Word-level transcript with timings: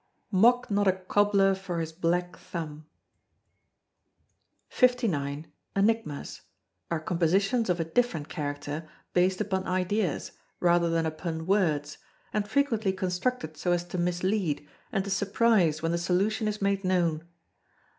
[MOCK 0.31 0.71
NOT 0.71 0.87
A 0.87 0.93
COBBLER 0.93 1.53
FOR 1.53 1.79
HIS 1.79 1.91
BLACK 1.93 2.35
THUMB.] 2.35 2.85
59. 4.67 5.51
Enigmas 5.75 6.41
are 6.89 6.99
compositions 6.99 7.69
of 7.69 7.79
a 7.79 7.83
different 7.83 8.27
character, 8.27 8.89
based 9.13 9.39
upon 9.39 9.67
ideas, 9.67 10.31
rather 10.59 10.89
than 10.89 11.05
upon 11.05 11.45
words, 11.45 11.99
and 12.33 12.47
frequently 12.47 12.91
constructed 12.93 13.55
so 13.57 13.73
as 13.73 13.83
to 13.83 13.99
mislead, 13.99 14.67
and 14.91 15.03
to 15.05 15.11
surprise 15.11 15.83
when 15.83 15.91
the 15.91 15.99
solution 15.99 16.47
is 16.47 16.63
made 16.63 16.83
known. 16.83 17.23